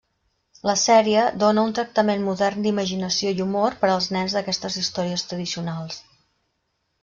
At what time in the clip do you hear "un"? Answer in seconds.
1.69-1.75